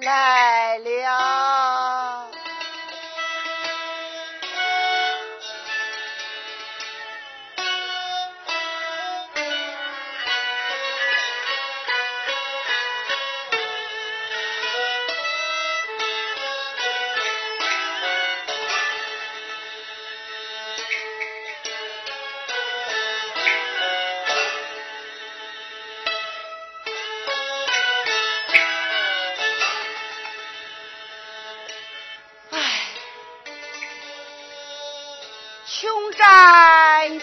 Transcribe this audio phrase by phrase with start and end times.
[0.00, 1.69] 来了。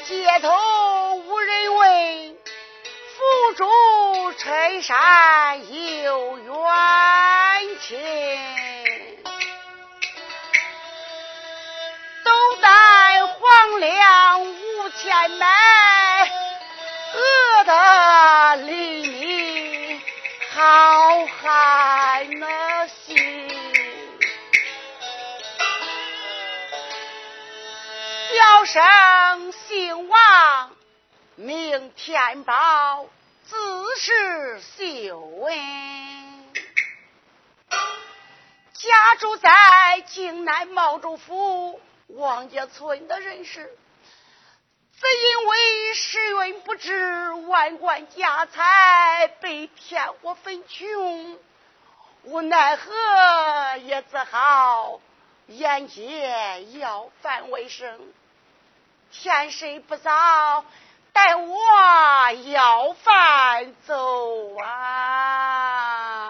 [0.07, 2.37] 街头无人问，
[3.13, 5.59] 福州春山
[6.01, 6.55] 有冤
[7.81, 7.99] 情。
[12.23, 15.45] 斗胆黄粱无钱买，
[17.13, 19.99] 饿得淋漓
[20.55, 22.47] 好汉那
[32.07, 33.05] 天宝，
[33.43, 33.57] 自
[33.97, 35.57] 是秀文，
[38.71, 43.77] 家住在京南茂州府王家村的人士。
[44.93, 51.37] 只因为时运不知，万贯家财被天火焚穷，
[52.23, 55.01] 无奈何，也只好
[55.47, 57.99] 沿街要饭为生。
[59.11, 60.63] 天色不早，
[61.17, 66.26] 带我要饭走啊！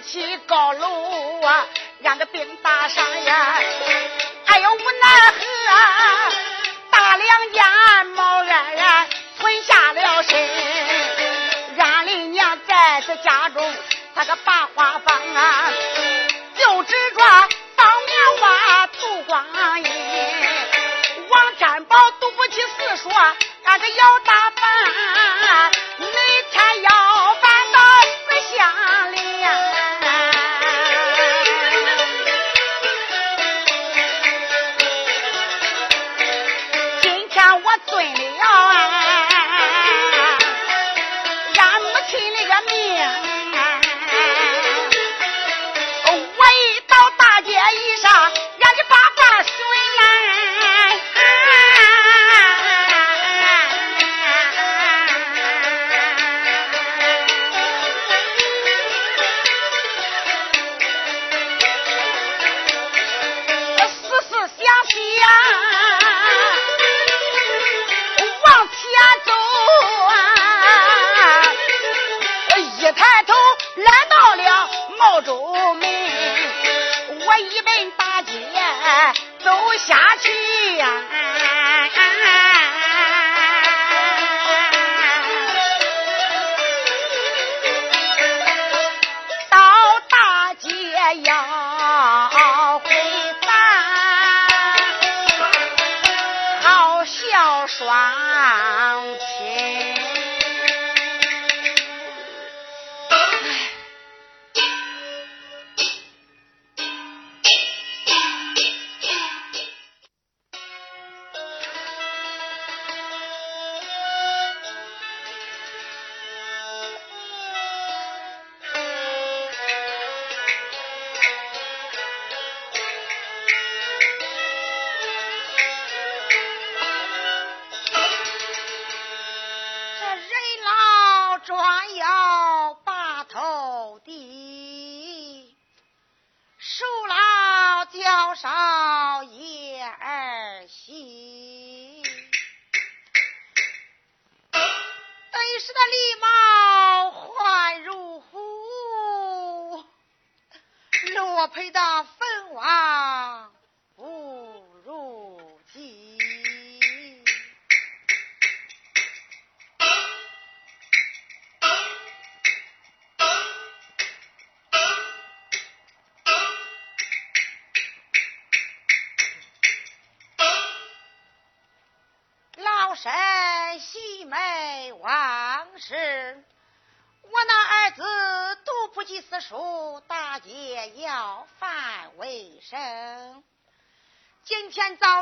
[0.00, 1.66] 起高楼啊，
[2.04, 3.58] 俺个病大伤呀，
[4.46, 5.42] 哎呦无奈何，
[6.90, 7.62] 大两间
[8.16, 9.08] 毛安然
[9.38, 10.48] 存下了身，
[11.78, 13.74] 俺的娘在这家中，
[14.14, 15.70] 他个把花房啊，
[16.56, 19.46] 就只着当棉花度光
[19.82, 19.84] 阴，
[21.28, 23.10] 王占宝读不起四书。
[23.62, 24.62] 那个要打饭，
[75.22, 75.88] 中门
[77.26, 78.32] 我一门大街
[79.42, 80.39] 走下去。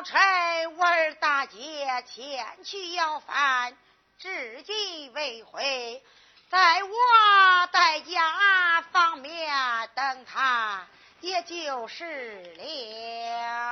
[0.08, 3.76] 天早晨我儿大姐前去要饭，
[4.18, 6.02] 至今未回，
[6.48, 6.90] 在我
[7.70, 9.54] 在家方面
[9.94, 10.86] 等他，
[11.20, 13.67] 也就是了。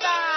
[0.00, 0.35] Bye.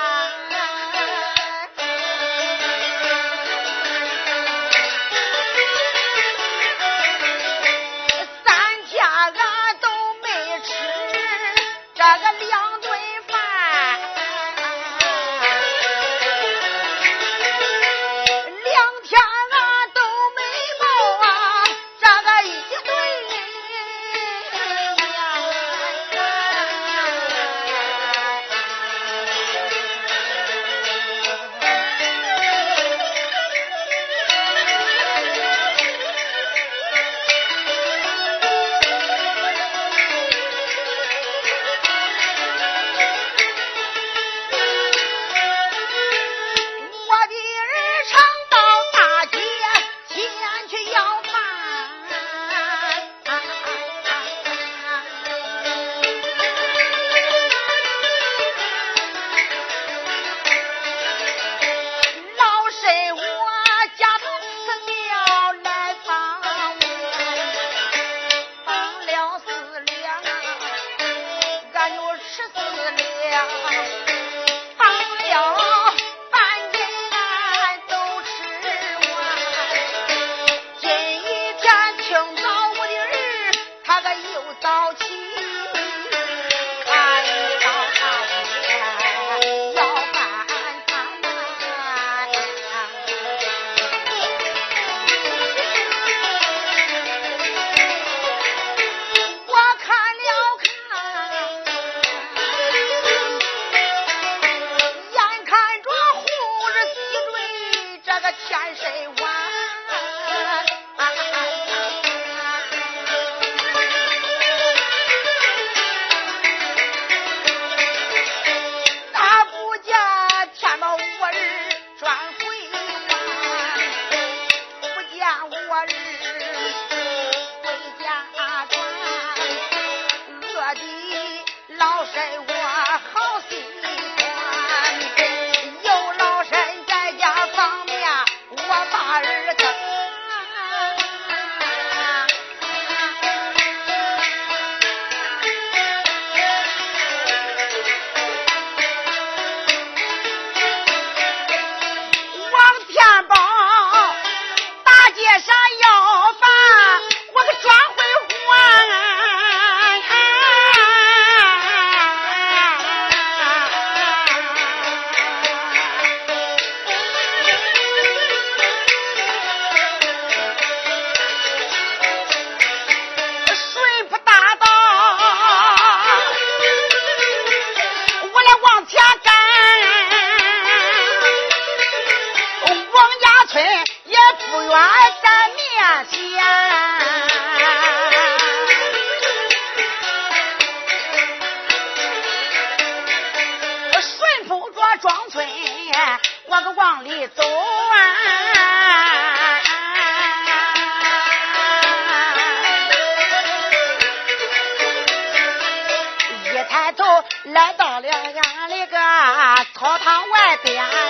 [210.10, 211.09] 往外边。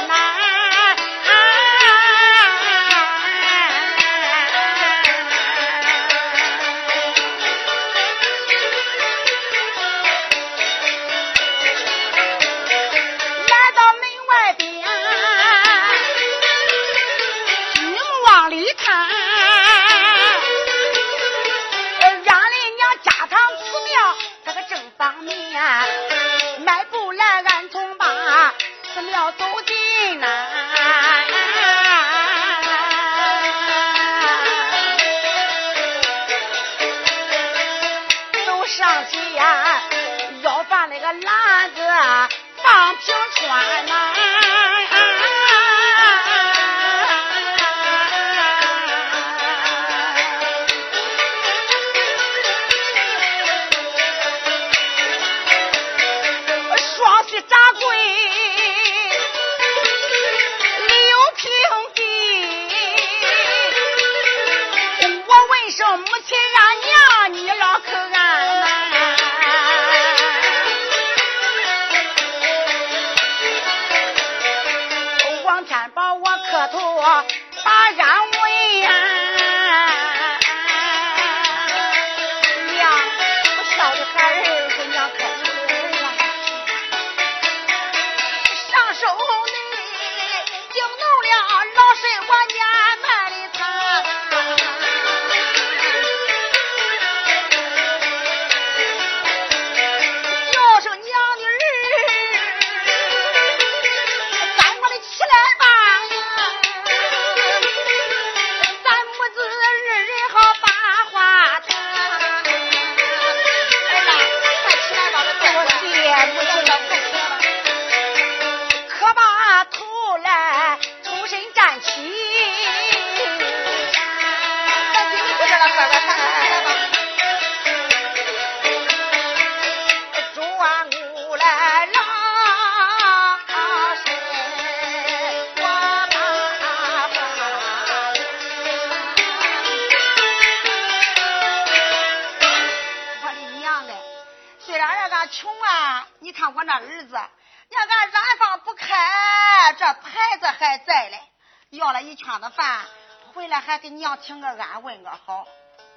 [154.29, 155.47] 请个安，问个好，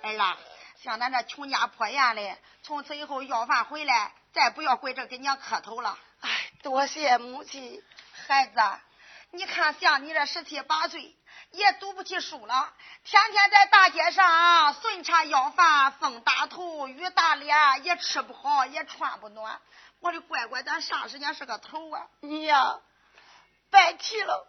[0.00, 0.38] 儿啦，
[0.82, 5.98] 像咱这穷家破院的，从此以后要饭回来，再不要跪着给娘磕头了。
[6.22, 6.30] 哎，
[6.62, 7.84] 多谢母亲。
[8.26, 8.58] 孩子，
[9.32, 11.14] 你看像你这十七八岁，
[11.50, 12.72] 也读不起书了，
[13.04, 19.60] 天天在大街上顺茶要饭，风大头，雨打脸，也吃不好，也穿不暖。
[20.00, 22.06] 我的乖乖，咱啥时间是个头啊？
[22.20, 22.80] 你呀，
[23.70, 24.48] 别提了。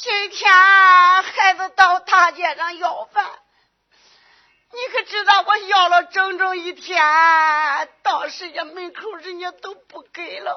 [0.00, 3.28] 今天孩子到大街上要饭，
[4.70, 7.02] 你可知道我要了整整一天，
[8.04, 10.56] 到时家门口人家都不给了。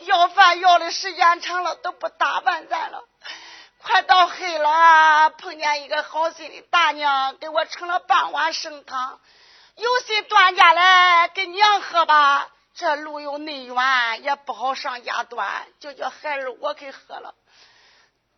[0.00, 3.04] 要饭要的时间长了，都不打扮咱了。
[3.80, 9.20] 快到黑了碰见一个好心的大娘，给我盛了半碗生汤，
[9.76, 12.48] 有心端家来给娘喝吧。
[12.74, 17.36] 这路又内远，也不好上家端，就叫孩儿我给喝了。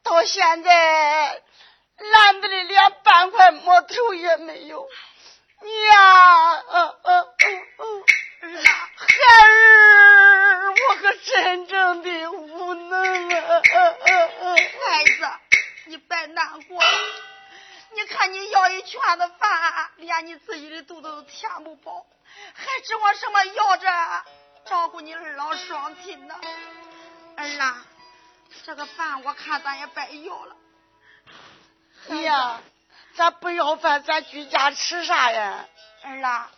[0.06, 1.42] 到现在
[1.98, 4.88] 篮子里连半块馍头也没有。
[5.60, 8.04] 娘，嗯嗯嗯
[8.42, 8.68] 嗯，孩
[9.42, 13.62] 儿，我可真正的无能啊！
[13.64, 15.28] 孩子，
[15.86, 16.80] 你别难过。
[17.94, 22.06] 你看你要一圈子饭，连你自己的肚子都填不饱。
[22.54, 23.88] 还指望什么要着
[24.66, 26.34] 照顾你二老双亲呢？
[27.36, 27.84] 儿啊，
[28.64, 30.56] 这个饭我看咱也白要了。
[32.08, 32.60] 哎呀，
[33.14, 35.66] 咱不要饭，咱居家吃啥呀？
[36.02, 36.50] 儿啊，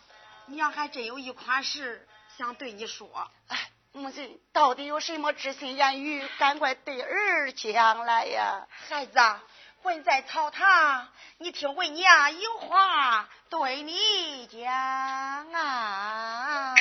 [0.47, 2.07] 娘还真有一款事
[2.37, 3.29] 想对你说。
[3.47, 8.67] 哎，母亲到底有什么知心言语，赶快对儿讲来呀！
[8.89, 9.19] 孩子。
[9.81, 11.07] 混在草堂，
[11.37, 16.75] 你听为娘有话对你讲啊。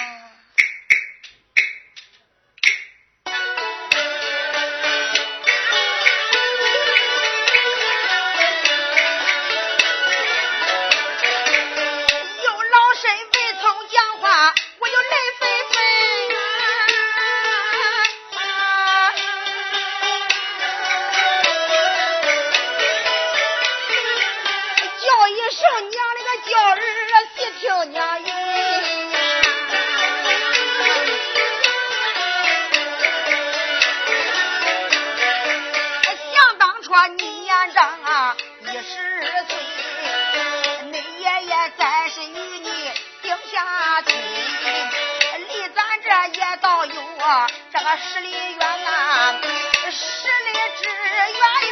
[43.58, 44.14] 大军
[45.48, 49.34] 离咱这也倒有啊，这个十里远啊，
[49.90, 51.67] 十里之远。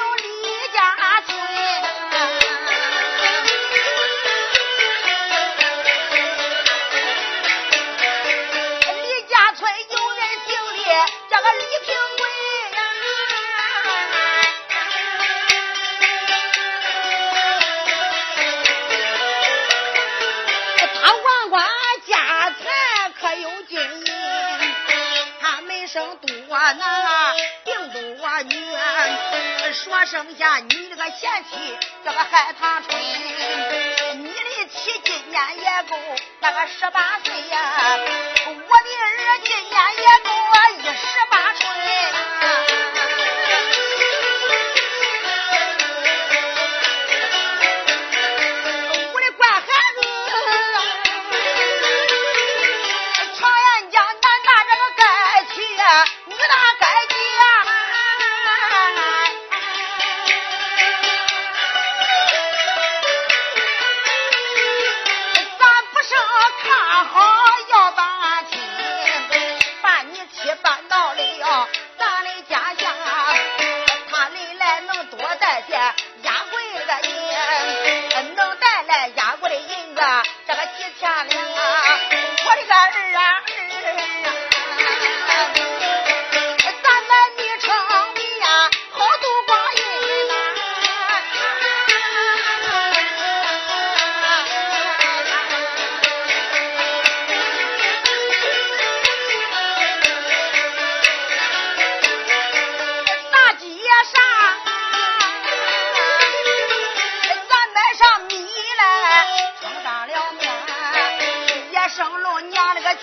[26.67, 28.53] 生多男，病多女，
[29.73, 33.01] 说剩下你这个贤妻叫个海棠春，
[34.19, 35.97] 你的妻今年也够
[36.41, 37.73] 那个十八岁呀，
[38.47, 40.31] 我的儿今年也够
[40.81, 42.16] 一十八春。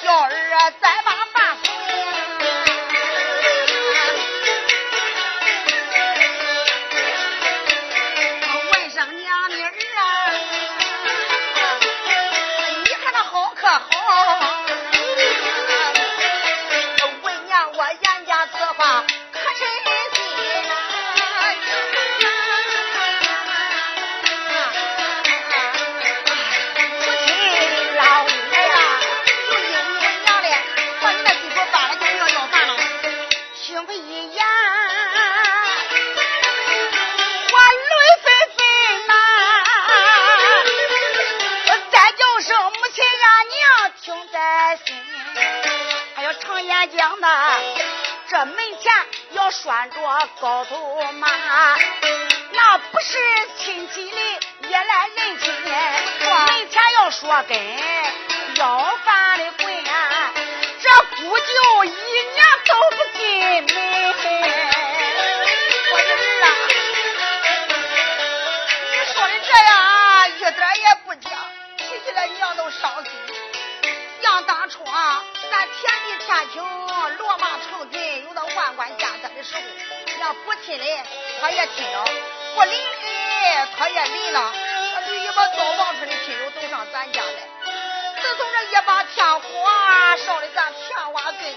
[0.01, 0.52] 小儿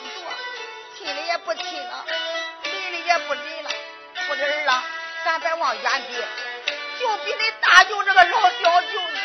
[0.08, 0.24] 坐，
[0.96, 2.04] 亲的也不亲了，
[2.64, 3.70] 离的也不离了。
[4.28, 4.84] 不的儿啊，
[5.24, 6.14] 咱再往远比，
[6.98, 9.20] 就比你大舅这个老小舅子，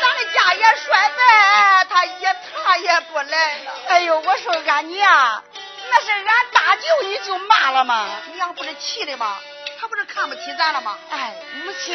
[0.00, 3.72] 咱的家也衰败，他一茬也不来了。
[3.88, 5.42] 哎呦，我说俺娘。
[5.90, 8.06] 那是俺大舅，你就骂了吗？
[8.34, 9.38] 娘不是气的吗？
[9.80, 10.98] 他不是看不起咱了吗？
[11.10, 11.94] 哎，母亲，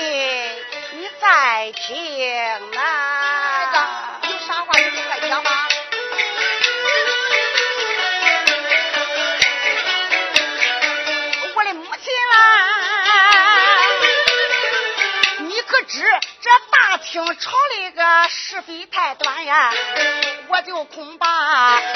[0.94, 2.82] 你再听呐。
[2.82, 5.69] 孩子，有啥话你就快讲吧。
[17.12, 19.74] 听朝里个是非太短呀？
[20.48, 21.90] 我就恐怕人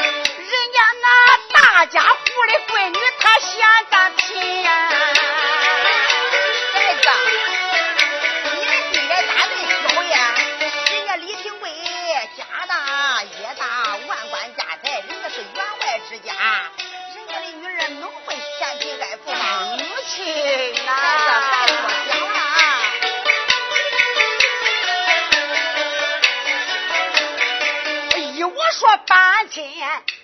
[0.73, 1.53] 家那。
[1.53, 4.63] 大家户的闺女，她嫌咱贫。
[4.63, 5.12] 呀
[29.53, 29.63] 亲。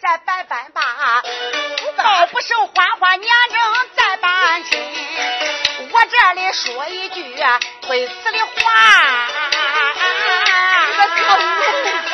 [0.02, 1.22] 再拜拜吧，
[1.96, 4.82] 倒不胜花花娘娘再办亲。
[5.92, 7.36] 我这里说一句
[7.82, 9.28] 推辞的话，
[10.88, 11.62] 你个小奴
[12.10, 12.12] 才，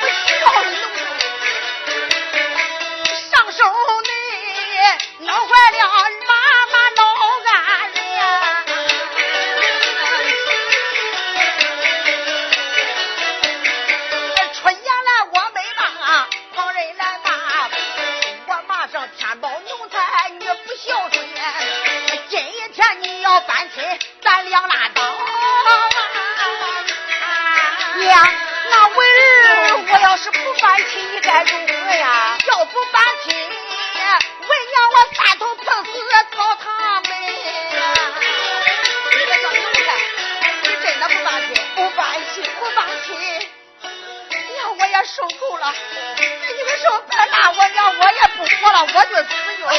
[0.00, 0.32] 不孝
[0.64, 0.72] 奴，
[3.30, 3.62] 上手
[5.20, 5.78] 你弄坏了
[20.86, 21.26] 孝顺。
[22.28, 23.82] 今一天你要搬亲，
[24.20, 25.02] 咱俩拉倒。
[27.96, 28.28] 娘，
[28.70, 28.96] 那为
[29.46, 32.36] 儿我要是不搬亲，你该如何呀？
[32.48, 33.46] 要不搬亲，为
[34.72, 35.90] 娘我三头碰死
[36.36, 37.10] 草堂门。
[39.10, 39.86] 你个小奴才，
[40.62, 41.56] 你真的不搬亲？
[41.76, 43.08] 不搬亲，不搬亲。
[44.54, 45.72] 娘，我也受够了。
[46.18, 49.32] 你们说别拉我娘，我也不活了，我就死
[49.64, 49.72] 了。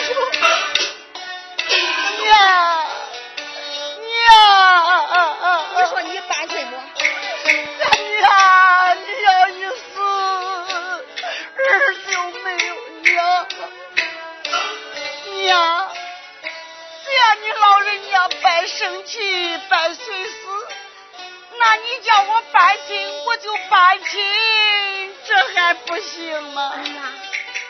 [23.95, 25.15] 搬亲。
[25.25, 26.73] 这还不行吗？
[26.75, 27.03] 哎呀，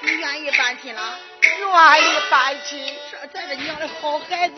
[0.02, 1.20] 你愿意搬亲了？
[1.44, 2.98] 愿意搬亲。
[3.12, 4.56] 这咱这娘的好孩子，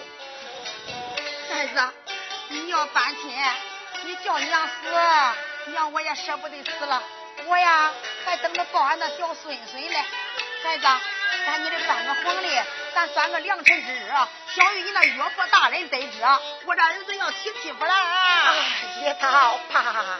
[1.49, 1.93] 孩子，
[2.47, 3.37] 你要搬亲，
[4.05, 4.71] 你叫娘死，
[5.71, 7.03] 娘我也舍不得死了。
[7.45, 7.91] 我呀，
[8.25, 9.99] 还等着抱俺那小孙孙呢。
[10.63, 10.87] 孩子，
[11.45, 12.49] 赶紧的搬个黄历，
[12.95, 14.11] 咱算个良辰之日，
[14.55, 16.23] 小玉你那岳父大人得知，
[16.65, 17.93] 我这儿子要娶媳妇了。
[19.01, 20.19] 一到罢了。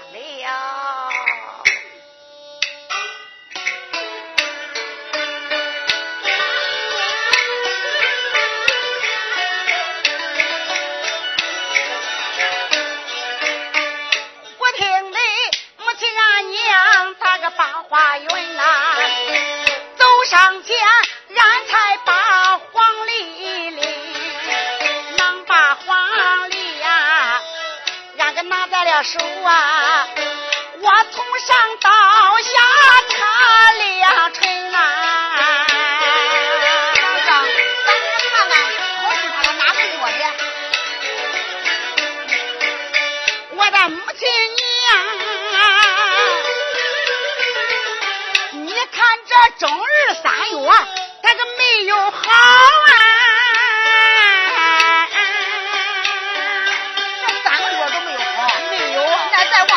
[28.88, 30.08] 了手啊，
[30.80, 31.92] 我从上到
[32.40, 32.50] 下
[33.10, 33.16] 插
[33.74, 34.78] 两成啊。
[36.96, 37.30] 老张，
[37.86, 38.52] 咱给看看，
[39.02, 40.24] 好是他哪个做的？
[43.58, 44.22] 我的母亲
[44.56, 44.72] 娘
[45.62, 45.62] 啊！
[49.60, 50.26] 正日三
[50.62, 50.72] 月，
[51.24, 52.92] 他可没有好啊！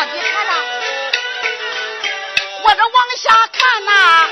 [0.00, 0.52] 往底看呢？
[2.62, 4.30] 我这往下看呐，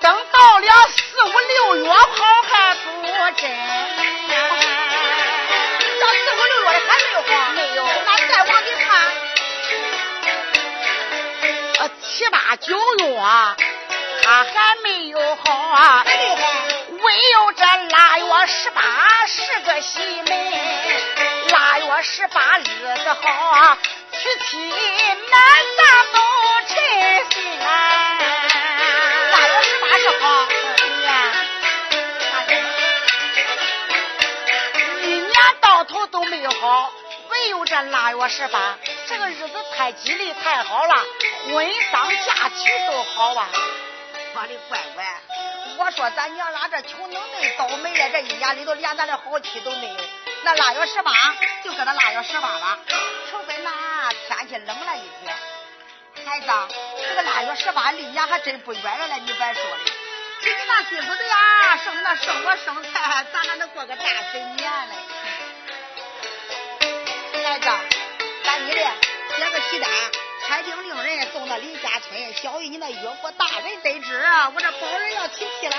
[0.00, 3.00] 等到了四五六月，好还不
[3.40, 3.50] 真。
[5.98, 7.80] 到四五六月还没有好，没有。
[8.04, 8.84] 那再往里看，
[11.78, 13.16] 呃，七八九月。
[14.24, 18.82] 他还没有好啊，唯有这腊月十八
[19.26, 20.52] 是个喜门，
[21.50, 23.78] 腊月十八日子好啊，
[29.98, 30.48] 是好
[31.00, 31.10] 年，
[35.60, 36.92] 到头都没有好，
[37.28, 38.76] 唯有这腊月十八，
[39.06, 40.94] 这个日子太吉利太好了，
[41.46, 43.48] 婚丧嫁娶都好啊！
[44.34, 45.04] 我的乖乖，
[45.78, 49.96] 我说咱娘俩这穷能耐倒霉了，这一年里头连咱的好气都没有。
[50.42, 51.12] 那腊月十八
[51.62, 52.78] 就搁那腊月十八了，
[54.52, 55.34] 天冷了一点。
[56.26, 56.46] 孩子，
[57.08, 59.78] 这个腊月十八离年还真不远了嘞，你别说了。
[60.42, 64.94] 给你那媳妇子呀，生那生我生菜，咱还能过个大神年嘞。
[67.42, 67.66] 孩子，
[68.44, 68.90] 赶紧的，
[69.38, 69.90] 写个喜单，
[70.46, 74.22] 拆定令人送到李家村，小玉你那岳父大人得知，
[74.54, 75.76] 我这包人要提亲了。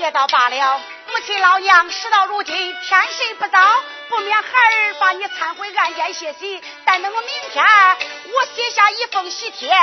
[0.00, 6.62] 也倒罢了，母亲老娘事到如今，天色不早，不免孩儿把你搀回案间歇息。
[6.84, 9.74] 但等我明天，我写下一封喜帖，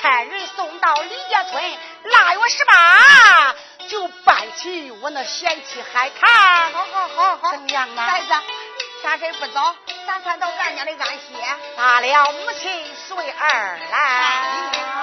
[0.00, 3.54] 差人送到李家村，腊月十八
[3.86, 6.72] 就办起我那贤妻海棠。
[6.72, 8.02] 好好好好，怎么样啊？
[8.02, 8.28] 孩子，
[9.02, 11.20] 天色不早，咱快到俺家里安歇。
[11.76, 14.95] 罢了，母亲随儿来。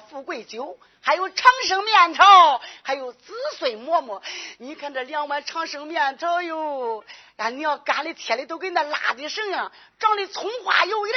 [0.00, 4.22] 富贵酒，还有长生面条，还有子孙馍馍。
[4.58, 7.04] 你看这两碗长生面条哟，
[7.36, 11.12] 俺娘干的贴的都跟那辣的绳样，长的葱花油的，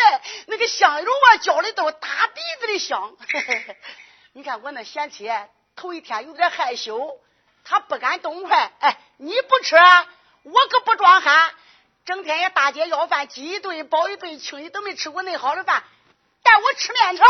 [0.48, 3.16] 那个香油啊浇的都打鼻子的香。
[4.34, 5.30] 你看我那贤妻
[5.76, 7.20] 头一天有点害羞，
[7.64, 8.72] 她不敢动筷。
[8.80, 9.76] 哎，你不吃，
[10.44, 11.52] 我可不装憨。
[12.06, 15.84] 整天也大街要饭，饥一顿饱一顿，轻易都没吃过那好的饭。
[16.42, 17.26] 带我吃面条。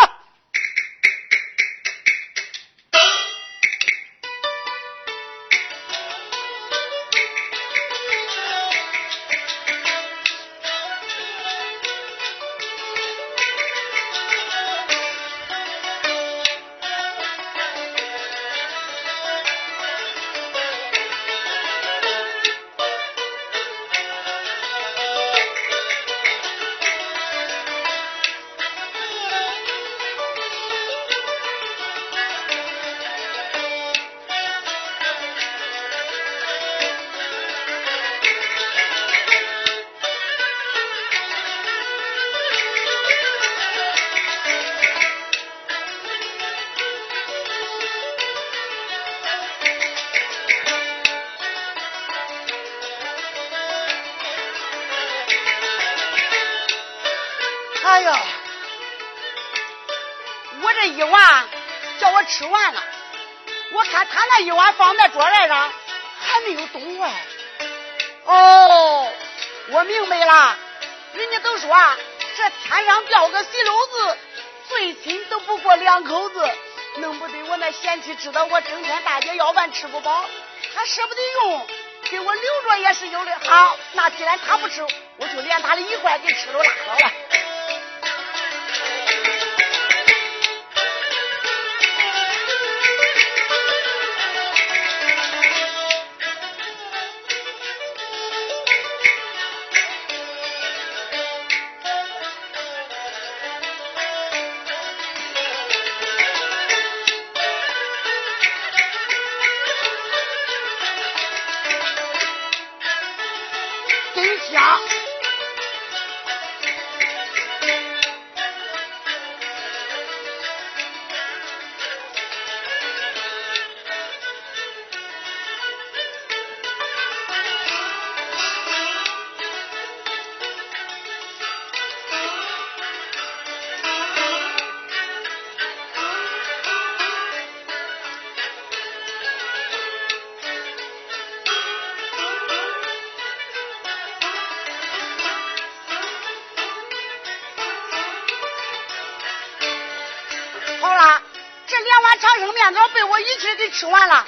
[153.78, 154.26] 吃完了，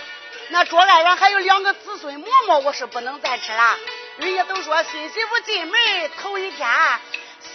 [0.49, 3.75] 那桌案上还有两个子孙馍馍，我是不能再吃了。
[4.17, 5.79] 人家都说新媳妇进门
[6.21, 6.69] 头一天，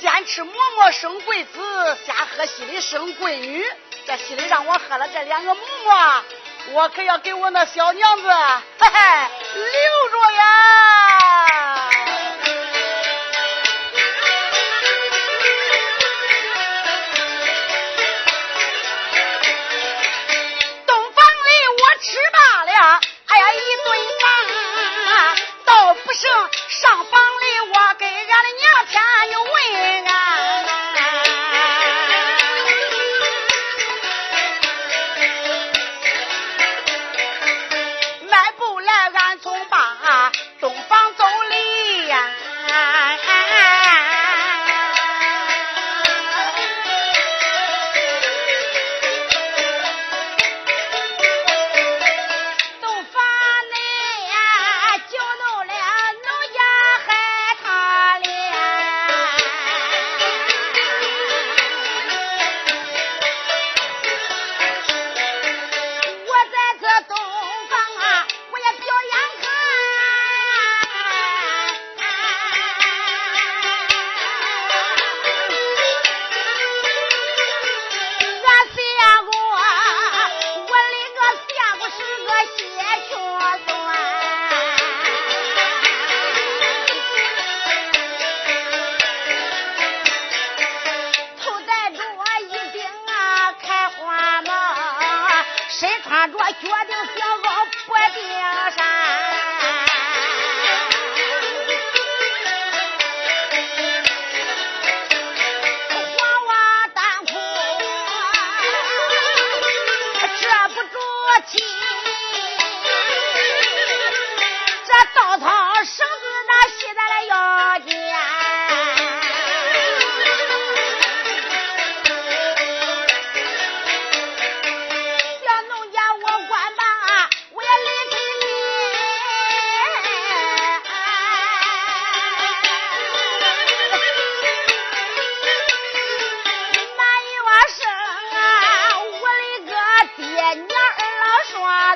[0.01, 3.65] 先吃馍馍生贵子，先喝稀里生贵女。
[4.07, 6.25] 这稀里让我喝了这两个馍馍，
[6.73, 10.04] 我可要给我那小娘子嘿嘿留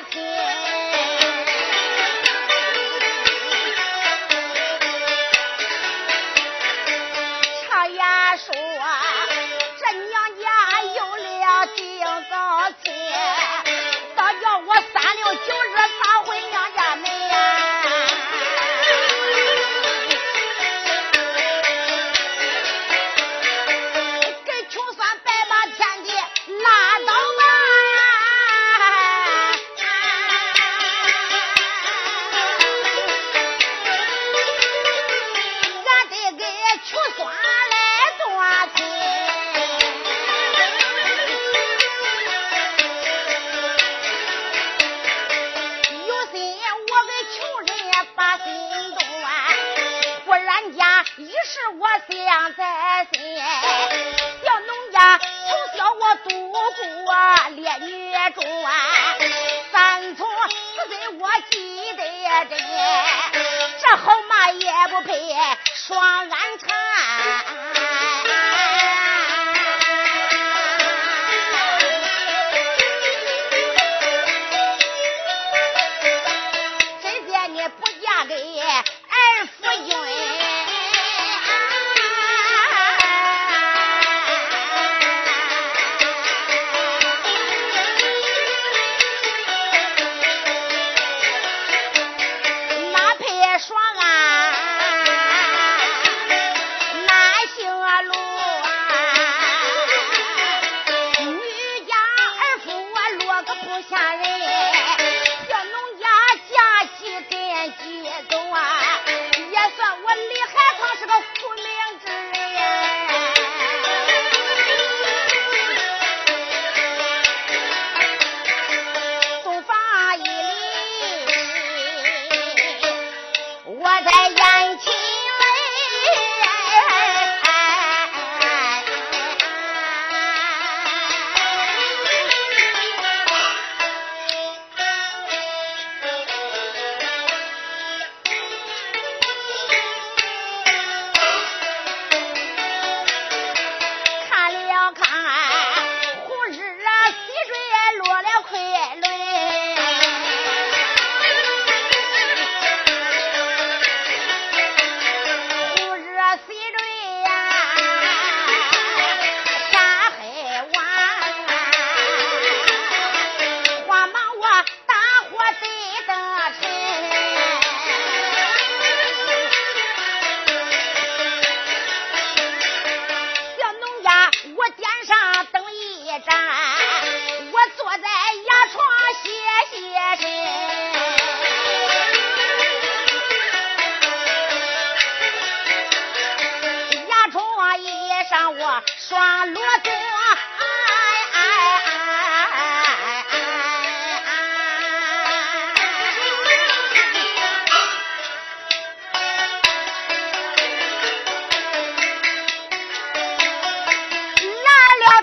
[0.03, 0.58] 些。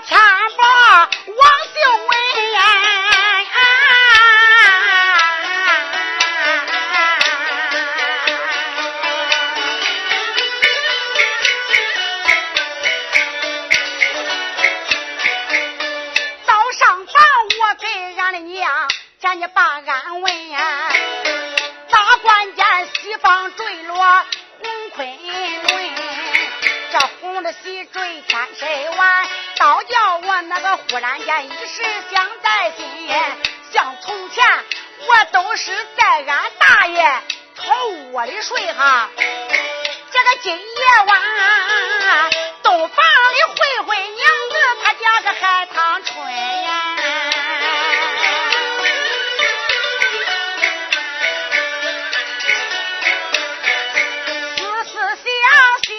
[0.07, 0.46] 长。
[30.99, 32.85] 然家一时想在心
[33.71, 34.43] 像从前
[35.07, 37.21] 我都是在俺大爷
[37.55, 37.71] 草
[38.13, 39.09] 窝里睡哈。
[39.15, 41.21] 这个今夜晚
[42.63, 46.25] 洞房里会会娘子她叫个海棠春
[46.63, 46.97] 呀。
[54.83, 55.45] 思思想
[55.83, 55.95] 想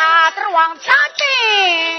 [0.00, 0.94] 啊得往前
[1.44, 1.93] 摆，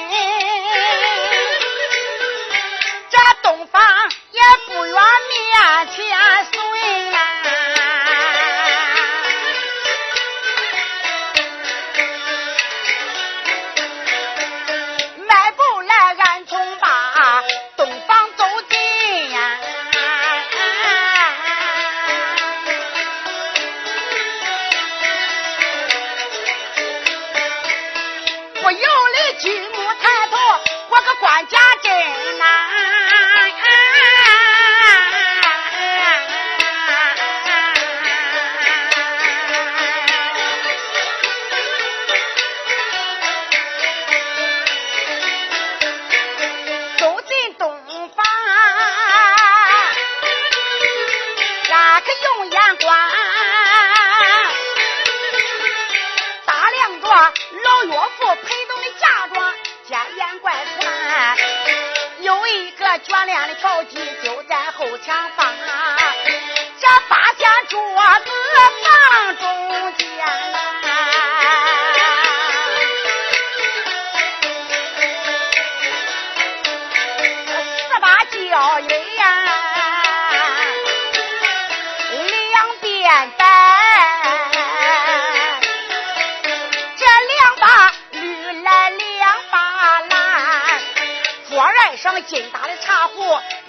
[92.36, 93.24] 金大的茶壶，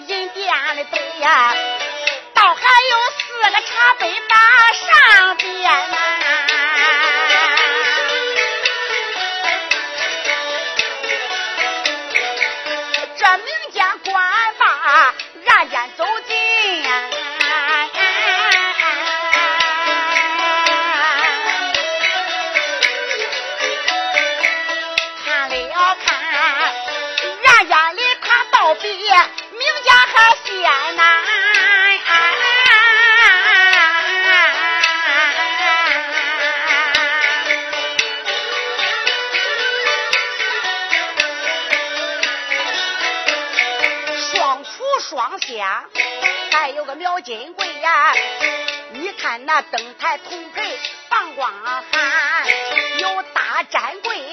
[0.07, 1.55] 银点的杯呀，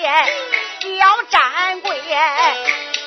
[0.05, 1.99] 小展柜，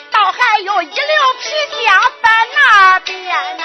[0.10, 0.95] 倒还有一溜
[1.39, 3.64] 皮箱在那边呐。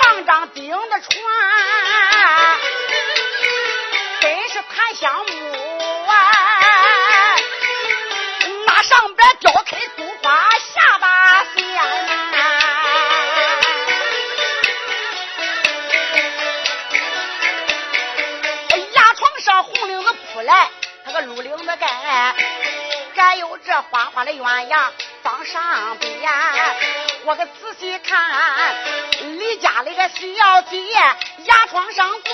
[0.00, 1.20] 放张钉子床，
[4.20, 5.41] 真是檀香木。
[24.42, 24.90] 鸳鸯
[25.22, 26.28] 放上边，
[27.24, 28.20] 我可仔细看，
[29.38, 30.82] 李家那个小姐
[31.44, 32.32] 牙床上坐。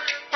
[0.00, 0.29] 穿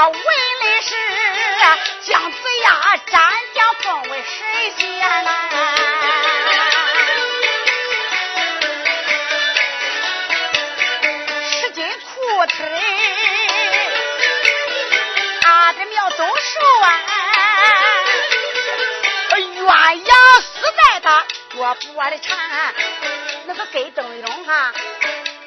[0.00, 0.94] 这文的是
[2.10, 3.20] 姜子牙斩
[3.52, 5.30] 将封为神仙呐。
[11.50, 12.66] 十斤裤腿，
[15.42, 16.88] 阿这苗都熟啊，
[19.36, 20.46] 鸳鸯死
[20.78, 22.74] 在他脚脖的缠，
[23.44, 24.72] 那个跟灯笼哈。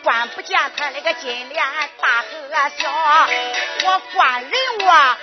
[0.03, 1.65] 关不见他那个金莲
[2.01, 2.23] 大
[2.53, 2.87] 和小，
[3.83, 5.17] 我官人我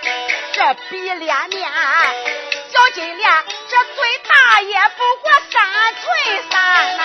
[0.53, 1.71] 这比脸面，
[2.73, 3.31] 小金莲
[3.69, 5.63] 这最大也不过三
[5.95, 6.03] 寸
[6.51, 7.03] 三呐。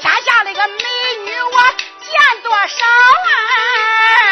[0.00, 0.84] 天下那个美
[1.24, 1.62] 女我
[2.02, 4.27] 见多少啊！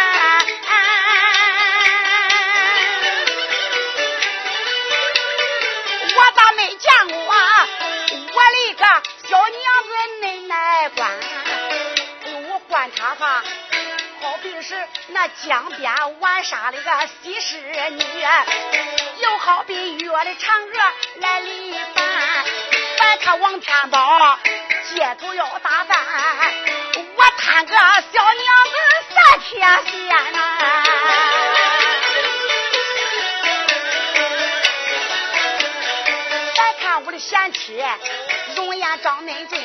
[15.45, 16.91] 江边玩耍的个
[17.23, 17.57] 西施
[17.91, 18.03] 女，
[19.21, 22.45] 又好比约的嫦娥来离饭，
[22.99, 24.39] 再看王天宝
[24.95, 25.99] 街头要打扮，
[27.17, 28.77] 我贪个小娘子
[29.15, 30.39] 三天仙呐！
[36.55, 37.85] 再看我的贤妻
[38.55, 39.59] 容颜长恁俊，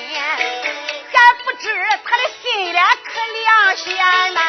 [1.13, 1.69] 还不知
[2.03, 2.79] 他的心里可
[3.43, 4.41] 良贤呐！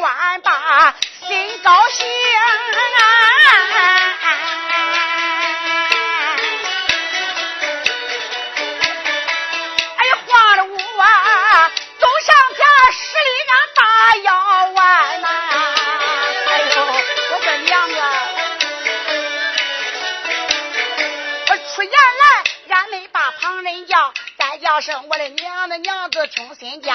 [0.00, 0.94] 官罢
[1.28, 2.40] 心高兴啊！
[9.98, 13.82] 哎呀，花了五万，走上家十里，俺打
[14.16, 14.28] 腰
[14.70, 15.28] 弯呐！
[16.48, 16.74] 哎呦，
[17.32, 18.02] 我的娘啊！
[21.50, 26.89] 我出言来，俺没把旁人叫，再叫声我的娘子，娘子听心间。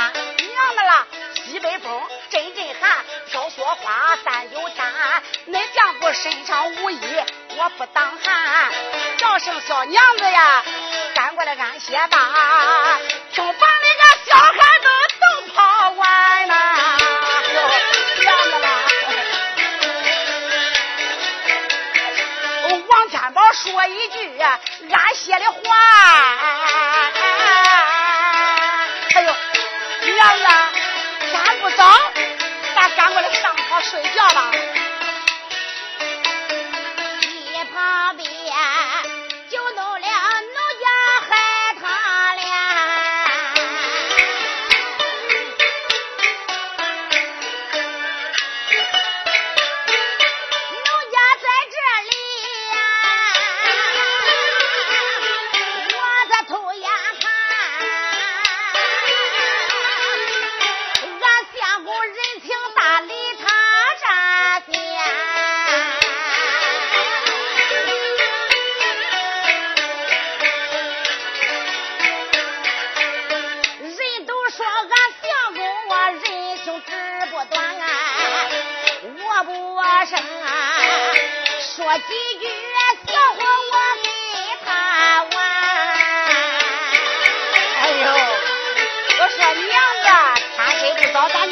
[7.78, 8.72] 不当寒，
[9.18, 10.64] 叫声小娘子呀，
[11.14, 12.18] 赶过来安歇吧，
[13.34, 14.88] 听房里个小孩子
[15.20, 16.54] 都跑完呐，
[18.22, 18.70] 娘子啦。
[22.88, 25.60] 王天宝说一句安歇的话，
[29.16, 29.36] 哎呦，
[30.16, 30.46] 娘子，
[31.30, 31.84] 天不早，
[32.74, 34.52] 咱赶过来上床睡觉吧。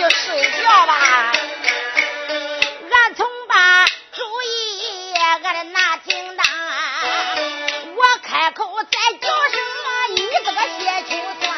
[0.04, 1.32] 就睡觉吧。
[2.92, 6.46] 俺从把主意俺的拿挺当，
[7.96, 9.62] 我开口再叫声
[10.10, 11.56] 你这个血球酸。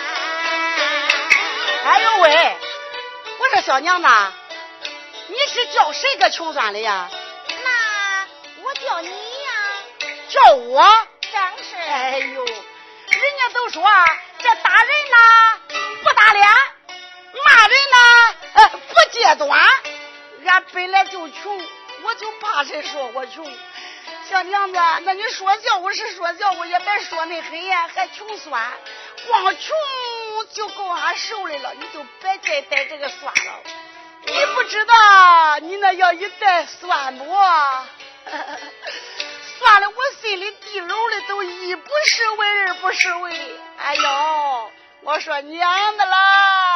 [1.86, 2.56] 哎呦喂，
[3.40, 4.08] 我说小娘子，
[5.28, 7.10] 你是叫谁个穷酸的呀？
[7.64, 8.28] 那
[8.62, 9.50] 我叫你呀，
[10.30, 11.08] 叫我？
[11.32, 11.76] 正是。
[11.78, 13.84] 哎呦，人家都说
[14.38, 15.60] 这打人呐
[16.04, 16.48] 不打脸，
[19.24, 19.60] 呃不揭短。
[20.46, 21.62] 俺本来就穷，
[22.04, 23.52] 我就怕谁说我穷。
[24.30, 28.72] 小娘子，那你说笑我是说笑我，也别说那狠呀，还穷酸，
[29.28, 29.76] 光穷
[30.54, 33.62] 就够俺受的了，你就别再带这个酸了。
[34.28, 37.26] 你不知道，你那要一带酸不？
[39.58, 43.60] 酸的我心里地楼的都一不是味二不是味。
[43.78, 46.75] 哎呦，我说娘的啦！